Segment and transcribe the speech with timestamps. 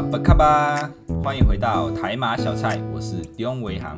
[0.00, 0.90] 阿巴卡巴，
[1.22, 3.94] 欢迎回到台马小菜，我是丁维航，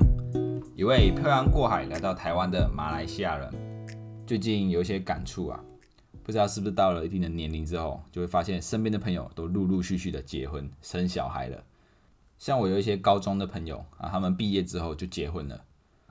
[0.74, 3.48] 一位漂洋过海来到台湾的马来西亚人。
[4.26, 5.60] 最近有一些感触啊，
[6.24, 11.62] 不知道是不是到了一定的年龄之后，就会发现身边的朋友都陆陆续续的结婚生小孩了。
[12.36, 15.62] 像我有一些高中的朋友啊，他们毕业之后就结婚了。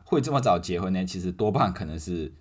[0.06, 1.04] 会这么早结婚呢？
[1.04, 2.34] 其实多半可能是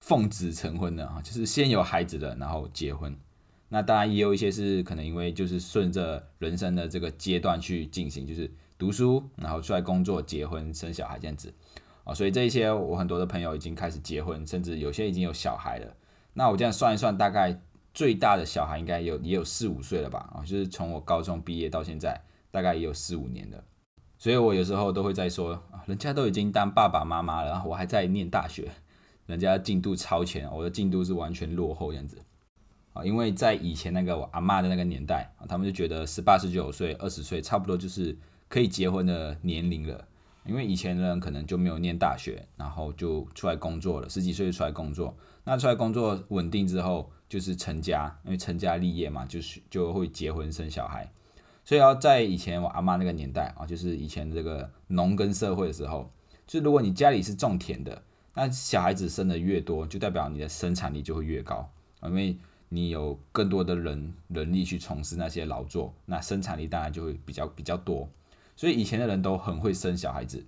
[0.00, 3.14] 奉子成婚的啊，就是先有孩子的，然后结婚。
[3.68, 11.52] 那当然也有一些是可能因为就是顺着人生的这个阶段去进行，就是读书，然后出来工作、结婚、生小孩这样子
[12.04, 12.14] 啊。
[12.14, 15.96] 所以这一些我很多的朋友已经开始结婚，甚至有些已经有小孩了。
[16.34, 17.60] 那我这样算一算，大概
[17.92, 20.28] 最大的小孩应该有也有四五岁了吧？
[20.34, 23.64] 啊，就是从我高中毕业到现在，大概也有四五年了。
[24.18, 28.70] 所以我有时候都会在说，人家都已经当爸爸妈妈了，我还在念大学，
[29.26, 32.18] 人家进度超前，我的进度是完全落后这样子。
[32.94, 38.16] 啊，因为在以前那个我阿妈的那个年代啊，他们就觉得十八、十九岁、二十岁差不多就是
[38.48, 40.08] 可以结婚的年龄了。
[40.46, 45.16] 因为以前的人可能就没有念大学，然后就出来工作了，十几岁就出来工作。
[45.42, 51.10] 那出来工作稳定之后，就是成家，因为成家立业嘛，就是就会结婚生小孩。
[51.64, 56.10] 所以要在以前我阿妈那个年代啊，就是以前这个农耕社会的时候，
[56.46, 58.02] 就如果你家里是种田的，
[58.34, 61.70] 那小孩子生的越多，就代表你的生产力就会越高
[62.00, 62.36] 啊，因为
[62.74, 68.08] 你有更多的人人力去从事那些劳作，那生产力当然就会比较比较多。
[68.56, 70.44] 所以以前的人都很会生小孩子。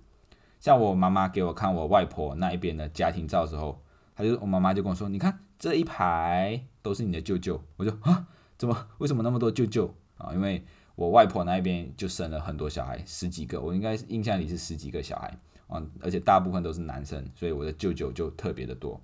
[0.59, 3.81] 像我妈妈给我看我外婆那一边的家庭照的时候，
[4.13, 10.33] 她就我妈妈就跟我说：“你看这一排都是你的舅舅。”我就啊，怎么为什么那么多舅舅啊？
[10.33, 18.99] 因为我外婆那一边就生了很多小孩，十几个，我应该印象里是十几个小孩啊，而且大部分都是男生，所以我的舅舅就特别的多。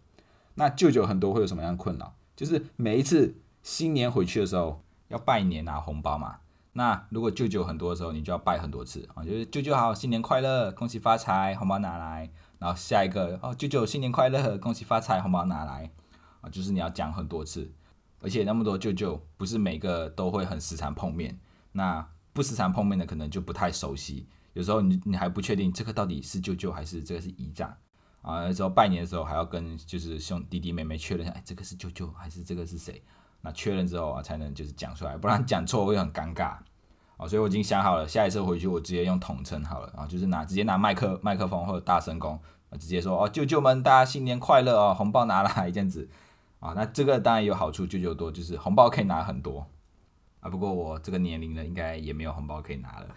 [0.55, 2.15] 那舅舅很多会有什么样的困扰？
[2.35, 6.37] 就是每一次新年回去的时候要拜年拿红包嘛，
[6.73, 9.07] 那如果舅舅很多的时候，你就要拜很多次。
[9.13, 15.91] 啊，就是舅舅好，新年快乐，恭喜发财，红包拿来，然后下一个哦，舅舅新年快乐，恭喜发财，红包拿来。
[16.41, 17.71] 啊，就是你要讲很多次，
[18.19, 21.39] 而且那么多舅舅不是每个都会很时常碰面，
[21.71, 27.73] 那不时常碰面的可能就不太熟悉，有时候你你还不确定这个到底是舅舅还是这个是姨丈。
[28.23, 33.03] 啊，那时候拜年的时候还要跟就是兄弟弟妹妹确认一下，哎，这个是舅舅还是这个是谁？
[33.41, 36.55] 那确认之后啊，才能就是讲出来，不然讲错会很尴尬。
[37.17, 42.39] 哦，所以我已经想好了，下一次回去我直接用统称好了，然后就是拿直接拿麦克麦克风或者大声公，
[42.69, 46.09] 啊直接说哦，舅舅们大家新年快乐哦，红包拿来 这样子。
[46.59, 49.67] 啊，那这个当然有好处，舅舅多就是红包可以拿很多。
[50.39, 53.07] 啊，不过我这个年龄了，应该也没有红包可以拿了。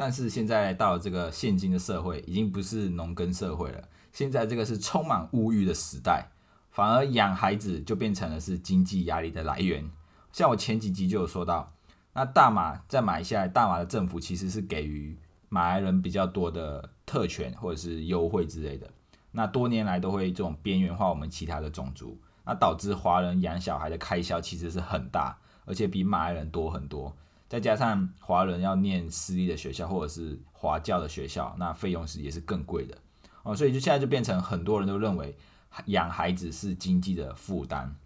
[0.00, 3.82] 但是现在到了这个现今的社会，已经不是农耕社会了。
[4.12, 6.30] 现在这个是充满物欲的时代，
[6.70, 9.90] 反而养孩子就变成了是经济压力的来源。
[10.32, 11.74] 像我前几集就有说到，
[12.12, 18.88] 那大马在马来西亚，大马的政府其实是给予马来人比较多的特权或者是优惠之类的。
[19.32, 27.16] 那多年来都会这种边缘化我们其他的种族，那导致华人养小孩的开销其实是很大，而且比马来人多很多。
[27.48, 32.94] 再加上华人要念私立的学校或者是华教的学校，那费用是也是更贵的
[33.42, 35.34] 哦，所以就现在就变成很多人都认为
[35.86, 37.96] 养孩子是经济的负担。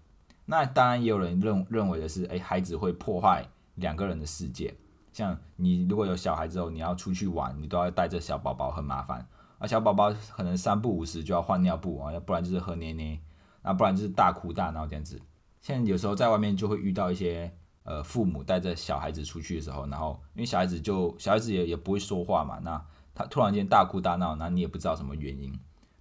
[0.45, 3.45] 那当然也有人认认为的是，哎，孩子会破坏
[3.75, 4.73] 两个人的世界。
[5.13, 9.27] 像你如果有小孩之后，你要出去玩，你都要带着小宝宝，很麻烦。
[9.59, 13.21] 而小宝宝可能三不五时就要换尿布啊，要不然就是喝奶奶，
[13.63, 15.21] 那不然就是大哭大闹这样子。
[15.61, 17.53] 现在有时候在外面就会遇到一些。
[17.85, 22.81] 呃，父母带着小孩子出去的时候，然后因为小孩子就小孩子也也不会说话嘛，那
[23.15, 25.53] 他突然间大哭大闹，那你也不知道什么原因，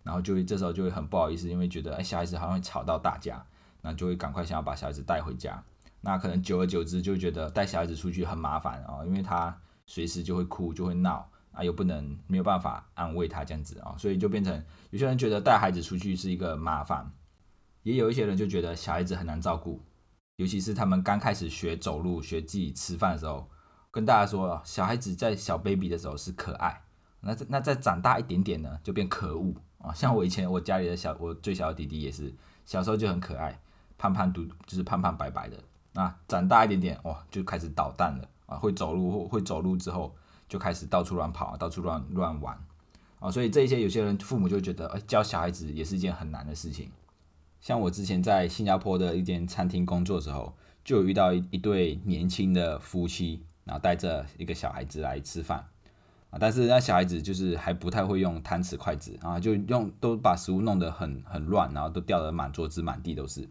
[0.03, 3.44] 然后就会这时候就会很不好意思，因为觉得哎小孩子好像会吵到大家，
[3.81, 5.64] 那就会赶快想要把小孩子带回家，
[6.02, 17.12] 那可能久而久之就觉得带小孩子出去很麻烦啊，因为他随时就会哭就会闹啊，又不能没有办法安慰他这样子啊，所以就变成有些人觉得带孩子出去是一个麻烦，
[17.81, 19.81] 也有一些人就觉得小孩子很难照顾。
[20.41, 23.47] 尤其是他们刚开始学走路、学自己吃饭的时候，
[23.91, 26.82] 跟大家说，小孩子在小 baby 的时候是可爱，
[27.20, 29.93] 那那再长大一点点呢，就变可恶啊！
[29.93, 32.34] 像我以前我家里的小我最小的弟弟也是，
[32.66, 33.59] 小时候就很可爱，
[33.99, 35.58] 胖胖嘟就是胖胖白白的，
[35.93, 38.58] 那长大一点点哇，就开始捣蛋了啊！
[38.58, 40.16] 会走路会走路之后，
[40.49, 42.58] 就开始到处乱跑，到处乱乱玩
[43.20, 43.29] 啊！
[43.29, 46.91] 所以这些有些人父母就觉得，哎，教小孩子也是一件很难的事情。
[47.61, 50.53] 像我之前在新加坡的一间餐厅工作的时候，
[50.84, 55.63] 就有遇到一对年轻的夫妻，然后带着一个小孩子来吃饭。
[56.31, 63.43] 啊，但是那小孩子就是还不太会用汤匙筷子啊，就用都把食物弄得很很乱，然后都掉得满桌子满地都是。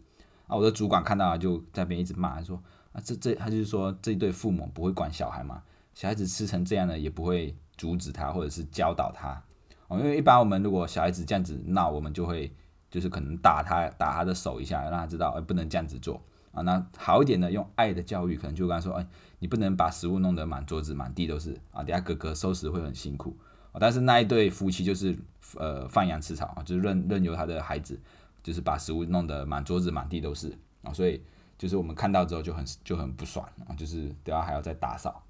[0.47, 2.61] 啊，我的主管看到就在那边一直骂说
[2.91, 5.61] 啊，这这他就是说这对父母不会管小孩嘛，
[5.93, 9.41] 小孩子吃成这样的也不会阻止他或者是教导他。
[9.87, 12.51] 哦，因为一般我们如果小孩子这样子闹，我们就会
[12.91, 16.21] 就是可能打他打他的手一下，让他知道哎不能这样子做
[16.51, 16.61] 啊。
[16.61, 19.07] 那好一点的用爱的教育，可能就跟他说哎，
[19.39, 23.35] 你不能把食物弄得满桌子满地都是啊，等下哥哥收拾会很辛苦。
[23.79, 25.17] 但是那一对夫妻就是
[25.55, 27.97] 呃放羊吃草啊，就是任任由他的孩子，
[28.43, 30.53] 就是把食物弄得满桌子满地都是
[30.83, 31.23] 啊，所以
[31.57, 35.23] 就是我们看到之后就很就很不爽啊，就是等下还要再打扫，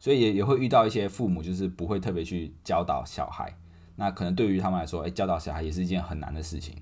[0.00, 3.56] 所以也也会遇到一些父母就是不会特别去教导小孩，
[3.96, 6.76] 那可能对于他们来说，哎，教导小孩也是一件很难的事情。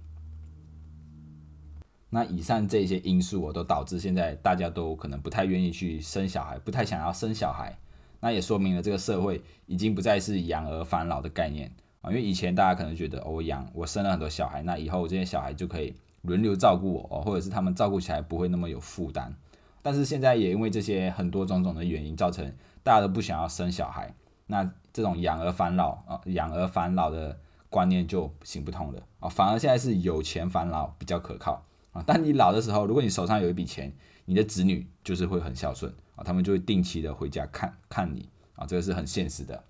[2.10, 7.78] 那以上这些因素，我都导致现在大家都可能不太愿意去生小孩，不太想要生小孩。
[8.20, 11.72] 那也说明了这个社会已经不再是养儿防老的概念
[12.02, 19.34] 啊，因为以前大家可能觉得我养我生了很多小孩，那以后这些小孩就可以轮流照顾我，或者是他们照顾起来不会那么有负担。
[19.80, 24.14] 但是现在也因为这些很多种种的原因，造成大家都不想要生小孩，
[24.52, 27.40] 那这种养儿防老啊，养儿防老的
[27.70, 32.04] 观念就行不通了啊，反而现在是有钱防老比较可靠啊。
[32.06, 33.90] 但你老的时候，如果你手上有一笔钱，
[34.26, 35.92] 你的子女就是会很孝顺。
[36.14, 39.64] 啊，他们就会定期的回家看看你啊，这个是很现实的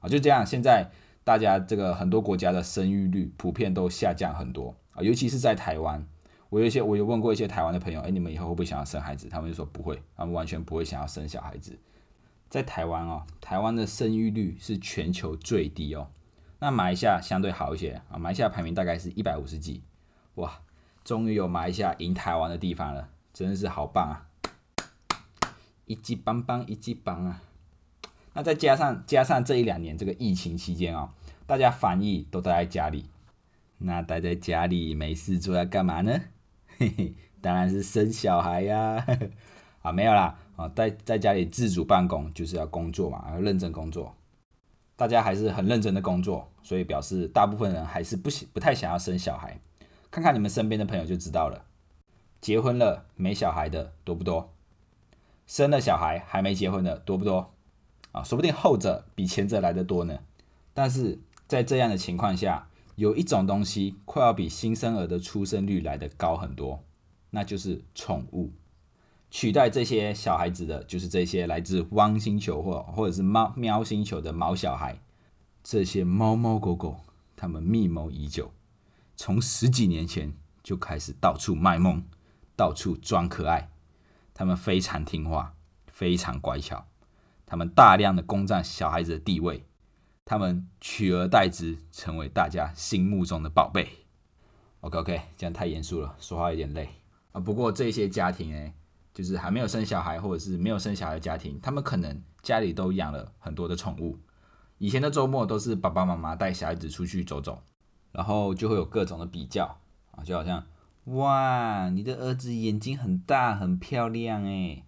[0.00, 0.08] 啊。
[0.08, 0.90] 就这样，现在
[1.22, 6.04] 大家这个很多国家的生育率普遍都下降很多啊，尤其是在台湾。
[6.48, 9.28] 我有一些我有问过一些台湾的朋友，哎，你们以后会不会想要生孩子？
[9.28, 11.78] 他们就说不会，他们完全不会想要生小孩子。
[12.48, 16.08] 在台湾哦，台湾的生育率是全球最低哦。
[16.58, 19.82] 那马来西亚相对好一些啊，马来西亚排名大概是一百五十几。
[20.36, 20.60] 哇，
[21.04, 24.26] 终于有马来西亚赢台湾的地方了，真的是好棒啊！
[25.84, 27.42] 一级棒棒，一级棒啊！
[28.32, 31.12] 那再加上加上这一两年这个疫情期间啊，
[31.46, 33.08] 大家防疫都待在家里，
[33.78, 36.20] 那待在家里没事做要干嘛呢？
[36.78, 39.06] 嘿嘿，当然是生小孩呀！
[39.82, 44.14] 啊，没有啦，啊，在在家里自主办公就是要工作嘛，要认真工作。
[44.96, 49.60] 大家还是很认真的工作，所以表示大部分人还是不喜不太想要生小孩。
[50.10, 51.66] 看看你们身边的朋友就知道了，
[52.40, 54.54] 结婚了没小孩的多不多？
[55.46, 57.52] 生了小孩还没结婚的多不多
[58.12, 58.22] 啊？
[58.22, 60.18] 说不定后者比前者来的多呢。
[60.72, 66.82] 但是在这样的情况下，有一种东西快要比新生儿的出生率来的高很多，
[67.30, 68.50] 那就是宠物。
[69.30, 74.98] 取代这些小孩子的就是这些来自汪星球或或者是猫喵星球的毛小孩。
[75.62, 77.00] 这些猫猫狗狗，
[77.34, 78.52] 他们密谋已久，
[79.16, 80.32] 从十几年前
[80.62, 82.04] 就开始到处卖萌，
[82.54, 83.68] 到处装可爱。
[84.32, 85.54] 他们非常听话，
[85.88, 86.86] 非常乖巧，
[87.44, 89.64] 他们大量的攻占小孩子的地位，
[90.24, 93.88] 他们取而代之，成为大家心目中的宝贝。
[94.82, 96.90] OK OK，这样太严肃了，说话有点累
[97.32, 97.40] 啊。
[97.40, 98.72] 不过这些家庭哎，
[99.16, 104.18] 就是还没有生小孩或者是没有生小孩的家庭，他们可能家里都养了很多的宠物。
[104.76, 107.62] 以前的周末都是爸爸妈妈带小孩子出去走走，
[108.12, 109.78] 然后就会有各种的比较
[110.10, 110.62] 啊，就好像。
[111.04, 114.84] 哇，你的儿子眼睛很大，很漂亮哎，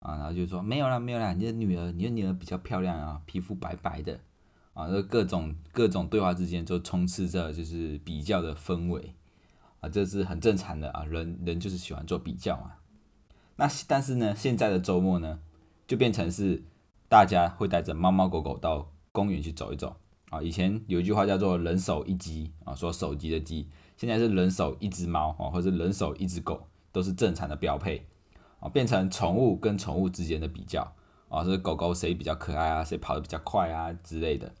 [0.00, 4.18] 啊，然后就说没有啦，没有啦，你的女儿，你的女儿比较漂亮啊，皮肤白白的，
[4.74, 9.14] 啊，这各种各种对话之间就充斥着就是比较的氛围，
[9.78, 12.72] 啊，这是很正常的啊，人人就是喜欢做比较嘛。
[13.58, 15.40] 那但是呢，现在的周末呢，
[15.88, 16.62] 就变成是
[17.08, 19.96] 大家会带着猫猫狗狗到公园去走一走
[20.30, 20.40] 啊。
[20.40, 23.68] 以前有一句话叫做“人手一机”啊，说手机的机。
[23.96, 28.06] 现在是人手一只猫啊，或者人手一只狗，都是正常的标配
[28.60, 28.68] 啊。
[28.68, 30.92] 变成宠物跟宠物之间的比较
[31.28, 34.54] 啊，是狗狗谁比较可爱啊，谁跑得比较快啊之类的。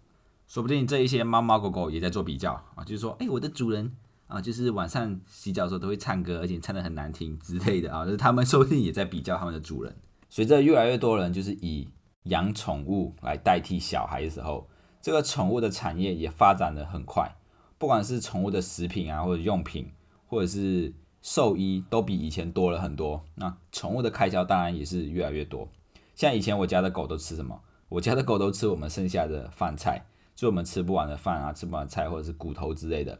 [0.48, 3.92] 说不定这一些猫猫狗狗也在做比较啊，就是说，哎，我的主人
[4.28, 9.96] 啊，就是晚上洗澡的时候都会唱歌，而且唱得很难听之类的啊，就是他们 说不定也在比较他们的主人。
[10.28, 11.88] 随着越来越多人就是以
[12.24, 14.68] 养宠物来代替小孩的时候，
[15.00, 17.36] 这个宠物的产业也发展的很快。
[17.78, 19.90] 不管是宠物的食品啊，或者用品，
[20.26, 20.92] 或者是
[21.22, 23.24] 兽医，都比以前多了很多。
[23.36, 25.68] 那宠物的开销当然也是越来越多。
[26.14, 27.58] 像以前我家的狗都吃什么？
[27.88, 30.04] 我家的狗都吃我们剩下的饭菜，
[30.34, 33.18] 就我们吃不完的饭啊，吃不完的菜或者是骨头之类的。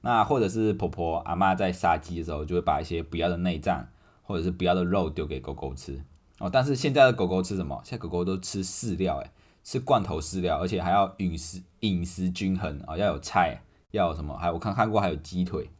[0.00, 3.88] 那或者是婆婆阿妈在杀鸡的时候，就会把一些不要的内脏
[4.22, 6.02] 或者是不要的肉丢给狗狗吃
[6.38, 6.48] 哦。
[6.50, 7.80] 但是现在的狗狗吃什么？
[7.84, 9.30] 现在狗狗都吃饲料，诶，
[9.64, 13.62] 吃罐头饲料，而且还要饮食饮食均衡啊，要有菜。
[13.90, 14.36] 要什么？
[14.36, 15.70] 还我看看过，还有鸡腿，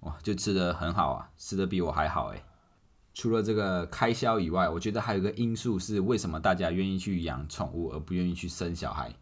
[0.00, 2.42] 哇，就吃的很好啊，吃的比我还好哎。
[3.12, 9.14] 除了这个开销以外，我觉得还有一个因素是，为什么大家愿意去养宠物而不愿意去生小孩？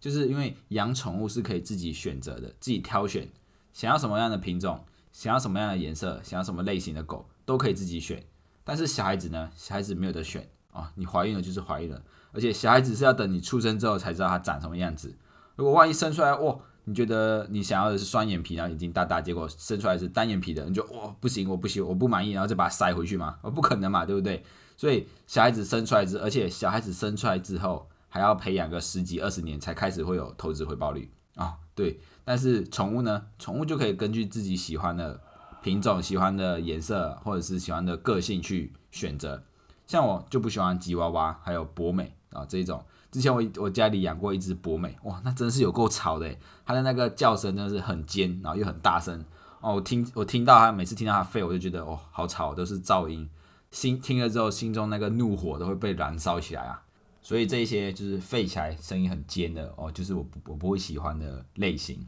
[0.00, 3.28] 就是因为养宠物是可以自己选择的，自己挑选，
[3.74, 8.24] 想要什么样的品种，想要什么样的颜色，想要什么类型的狗都可以自己选。
[8.62, 12.00] 但是小孩子呢，小孩子没有得选啊，你怀孕了就是怀孕了，
[12.32, 15.14] 而且小孩子是要等你出生之后才知道它长什么样子。
[15.56, 23.38] 如果万一生出来，哇，你觉得你想要的是双眼皮，然后眼睛大大，结果生出来是单眼皮的，你就哇不行，我不行，我不满意，然后再把它塞回去吗？
[23.42, 24.44] 哦，不可能嘛，对不对？
[24.76, 31.58] 所以小孩子生出来之，而且小孩子生出来之后还要培养个十几二十年才开始会有投资回报率啊。
[31.74, 35.20] 对，但是宠物呢，宠物就可以根据自己喜欢的
[35.62, 39.42] 品种、喜欢的颜色或者是喜欢的个性去选择。
[39.86, 42.82] 像我就不喜欢吉娃娃，还有博美啊这一种。
[43.12, 49.24] 之前我我家里养过一只博美，哇，那真是有够吵的，它的那个叫声真的是很尖，然后又很大声
[49.60, 49.74] 哦。
[49.74, 53.28] 我听我听到它每次听到它吠，我就觉得哦好吵，都是噪音。
[53.70, 56.82] 心听了之后，心中那个怒火都会被燃烧起来啊！
[57.20, 62.06] 所以这一些就是吠起来声音很尖的哦，就是我我不会喜欢的类型。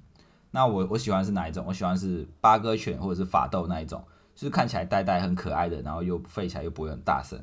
[0.57, 1.63] 那我我喜欢是哪一种？
[1.69, 4.03] 我喜欢是八哥犬或者是法斗那一种，
[4.35, 7.39] 就是看起来呆呆很可爱的，然后又吠起来又不会很大声。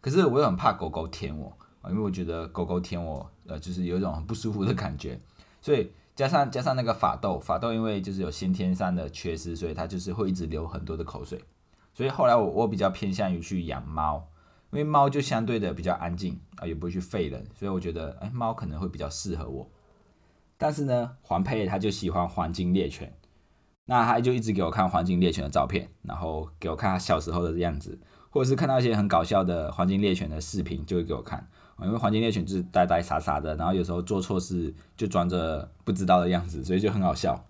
[0.00, 5.16] 可是我又很怕狗狗舔我啊，因为我觉得狗狗舔我，呃，就是有一种很不舒服的感觉。
[5.62, 11.40] 所以加上加上那个法斗，法斗因为就是有先天上的缺失，所以它就是会一直流很多的口水。
[11.94, 14.26] 所以后来我我比较偏向于去养猫，
[14.72, 19.70] 因为猫就相对的比较安静啊，也不会去吠人，所以我觉得哎猫可能会比较适合我。
[20.58, 23.12] 但是呢，黄佩他就喜欢黄金猎犬，
[23.86, 27.98] 那他就一直给我看黄金猎犬的照片，然后给我看他小时候的样子，
[28.30, 31.46] 或者是看到一些很搞笑的黄金猎犬的视频，就会给我看。
[31.82, 37.44] 因为黄金猎犬就是呆呆傻傻的，然后有时候做错事就装着不知道的样子，所以就很好笑。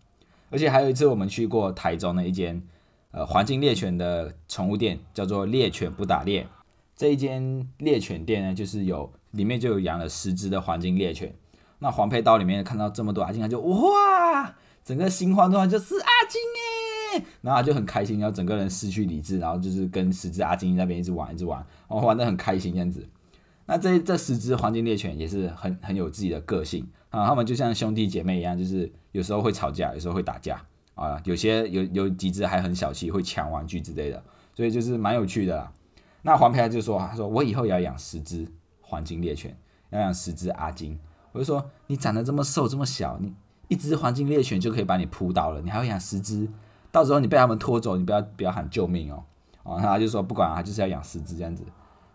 [0.51, 2.63] 而且还有一次我们去过台中的一间。
[3.13, 6.47] 呃，黄金猎犬的宠物店叫做猎犬不打猎。
[6.95, 11.35] 这一间猎犬店呢，就是有里面就有养了十只的黄金猎犬。
[11.79, 14.55] 那黄佩刀里面看到这么多阿金，他就哇，
[14.85, 16.41] 整个心慌的话就是阿金
[17.19, 23.07] 哎，然后他就很开心，然后整个人失去理智，然后就是跟十只阿金那边一直玩，一直玩，然后玩的很开心这样子。
[23.67, 30.61] 那这 这十只黄金猎犬也是很很有自己的个性啊，他们就像兄弟姐妹一样，就是有时候会吵架，有时候会打架。
[30.95, 35.71] 啊，有些有有几只还很小气，会抢玩具之类的，所以就是蛮有趣的啦。
[36.23, 39.55] 那黄培就说：“他说我以后也要养十只黄金猎犬，
[39.91, 40.99] 要养十只阿金。”
[41.37, 43.35] 我就说：“你长得这么瘦这么小，你
[43.69, 46.49] 一只黄金猎犬就可以把你扑倒了，你还要养十只？
[46.91, 49.23] 到时候你被他们拖走，你不要不要喊救命哦！”
[49.63, 51.63] 啊，他就说不管他就是要养十只这样子，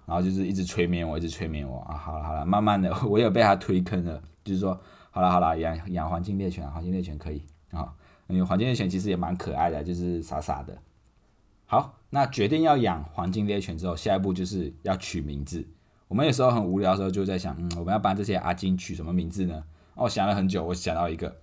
[0.07, 1.95] 然后就是一直催眠我，一直催眠我啊。
[1.95, 4.79] 好了好了，慢慢的 我也被他推坑了，就是说
[5.11, 7.93] 好了好了，养养黄金猎犬，黄金猎犬可以啊。
[8.27, 10.77] 因为黄金猎犬其实也蛮可爱的，就是傻傻的。
[11.65, 15.67] 好，那决定要养黄金猎犬之后，下一步就是要取名字。
[16.11, 19.63] 我们有时候很无聊的时候，就在想，嗯，我们要帮这些阿金取什么名字呢？
[19.95, 21.33] 哦，想了很久，我想到一个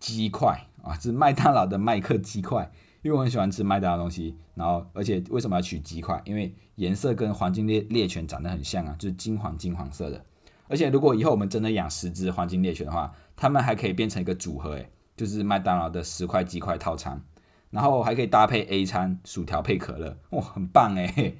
[0.00, 4.34] 鸡块啊，是麦当劳的麦克鸡块，因为我很喜欢吃麦当劳东西。
[4.54, 6.22] 然后，而且为什么要取鸡块？
[6.24, 10.24] 因为颜色跟黄金猎猎犬长得很像啊，就是金黄金黄色的。
[10.68, 17.22] 而且，如果以后我们真的养十只黄金猎犬的话，它们还可以变成一个组合，诶，就是麦当劳的十块鸡块套餐，
[17.68, 21.34] 然后还可以搭配 A 餐，薯条配可乐，哇，很棒哎！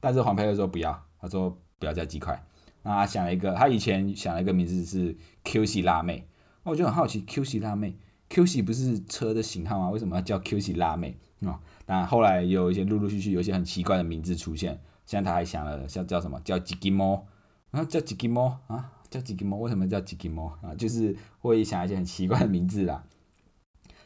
[0.00, 2.40] 但是黄佩乐说不要，他说不要加鸡块。
[2.82, 6.28] 那他想了一个，他以前想了一个名字是 Q 系辣妹，
[6.62, 7.96] 那我就很好奇，Q 系辣妹
[8.28, 9.90] ，Q 系不是车的型号吗？
[9.90, 11.60] 为什么要叫 Q 系辣妹啊？
[11.84, 17.26] 但后来有一些陆陆续续有一些很奇怪的名字出现，现在他还想了叫叫什么叫吉吉猫，
[17.70, 20.74] 然后叫吉吉猫啊，叫吉吉猫，为什么叫吉吉猫啊？
[20.74, 23.04] 就是会想一些很奇怪的名字啦。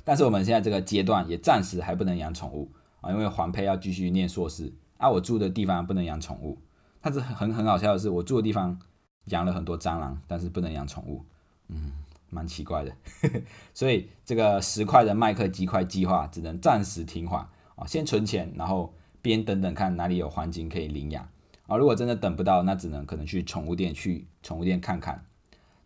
[0.02, 5.08] 但是我们现在这个阶段也暂时还不能养宠物啊，因为黄佩要继续念硕士啊。
[5.08, 6.58] 我住的地方不能养宠物，
[7.04, 8.78] 但是很很好笑的是，我住的地方
[9.26, 11.22] 养了很多蟑螂，但是不能养宠物，
[11.68, 11.92] 嗯，
[12.30, 12.92] 蛮奇怪的。
[13.74, 17.46] 所以这个十块的麦克鸡块计划只能暂时停缓
[17.76, 21.28] 啊，先存钱，然后边等等看哪里有环境可以领养
[21.66, 21.76] 啊。
[21.76, 25.26] 如果真的等不到，那只能可能去宠物店去宠物店看看。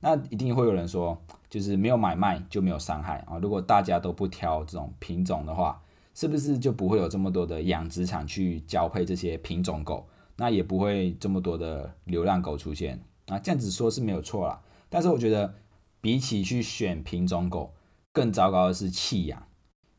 [0.00, 1.20] 那一定会有人说。
[1.50, 3.38] 就是没有买卖就没有伤害啊！
[3.40, 5.80] 如果大家都不挑这种品种的话，
[6.14, 10.06] 是不是就不会有这么多的养殖场去交配这些品种狗？
[10.38, 13.38] 那也不会这么多的流浪狗出现啊！
[13.38, 15.52] 这样子说是没有错啦，但是我觉得
[16.00, 17.74] 比起去选品种狗，
[18.12, 19.46] 更糟糕的是弃养，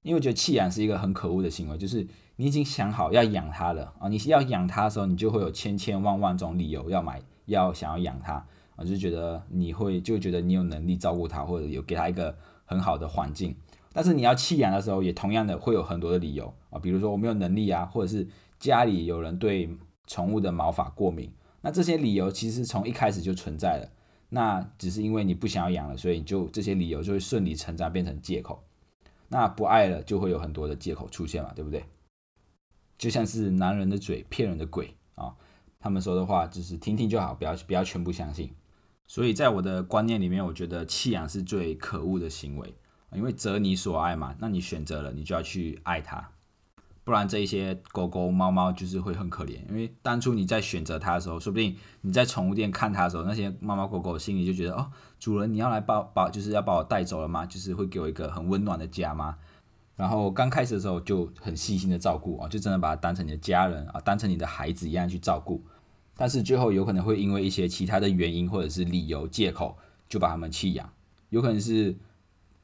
[0.02, 4.08] 因为我觉得弃养是一个很可恶的行为，就是你已经想好要养它了啊！
[4.08, 8.34] 你要养它的时候，你就会有千千万万种理由要买，要想要养它。
[8.76, 13.54] 啊就觉得你会就觉得你有能力照顾它，或者有给它一个很好的环境。
[13.92, 18.26] 但是你要弃养的时候，也同样的会有很多的理由啊，比如说我没有能力啊，或者是
[18.58, 19.70] 家里有人对
[20.10, 21.32] 宠物的毛发过敏。
[21.62, 23.90] 那这些理由其实从一开始就存在了，
[24.30, 28.62] 那只是因为你不想要养了，所以你就这些理由就会顺理成章变成借口。
[29.30, 31.86] 那不爱了就会有很多的借口出现嘛，对不对？
[32.98, 35.36] 就像是男人的嘴骗人的鬼啊，
[35.80, 38.52] 他们说的话就是听听就好，不要不要全部相信。
[39.08, 42.74] 所以在我的观念里面，我觉得弃养是最可恶的行为，
[43.14, 46.32] 因为择你所爱嘛，那你选择了，你就要去爱它。
[47.10, 57.48] 不然这一些狗狗、猫猫就是会很可怜，因为当初你在选择它的时候，说不定你在宠物店看它的时候，那些猫猫狗狗心里就觉得哦，主人你要来把把就是要把我带走了吗？
[57.48, 59.38] 就是会给我一个很温暖的家吗？
[59.96, 65.64] 然后刚开始的时候就很细心的照顾啊，就真的把它当成你的家人啊，当成你的孩子一样去照顾。
[66.16, 69.76] 但是最后有可能会因为一些其他的原因或者是理由借口，
[70.08, 70.88] 就把它们弃养，
[71.30, 71.98] 有可能是。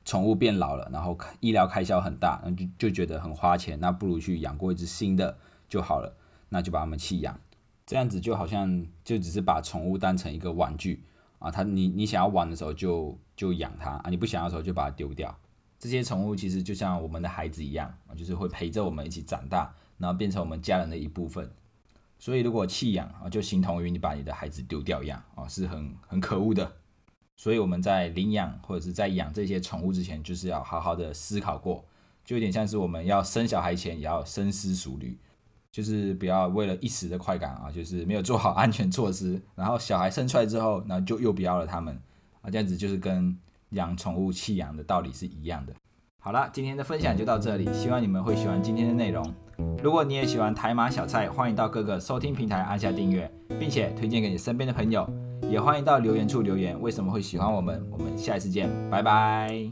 [0.06, 5.36] 宠物变老了，然后医疗开销很大，那就就觉得很花钱，那不如去养过一只新的
[5.68, 6.16] 就好了，
[6.50, 7.40] 那就把它们弃养，
[7.88, 11.04] 这样子就好像就只是把宠物当成一个玩具
[11.40, 15.36] 啊，它你你想要玩的时候就就养它啊，你不想要的时候就把它丢掉。
[15.80, 21.52] 这些宠物其实就像我们的孩子一样啊，就是会陪着我们一起长大，然后变成我们家人的一部分。
[22.18, 26.72] 所以如果弃养啊，就形同于你把你的孩子丢掉一样啊，是很很可恶的。
[27.36, 31.84] 所以我们在领养或者是在养这些宠物之前，就是要好好的思考过，
[32.24, 35.18] 就有点像是我们要生小孩前也要深思熟虑，
[35.72, 42.02] 就是不要为了一时的快感啊，就是没有做好安全措施，然后小孩生出来之后，然后就又不要了他们
[42.42, 43.38] 啊，这样子就是跟
[43.72, 45.74] 养宠物弃养的道理是一样的。
[46.22, 49.32] 好了，今天的分享就到这里，希望你们会喜欢今天的内容。
[49.84, 55.08] 如果你也喜欢台马小菜，欢迎到各个收听平台按下订阅，并且推荐给你身边的朋友。
[55.50, 57.86] 也欢迎到留言处留言，为什么会喜欢我们？
[57.92, 59.70] 我们下一次见，拜拜。